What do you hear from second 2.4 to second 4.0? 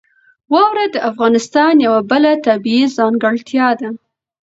طبیعي ځانګړتیا ده.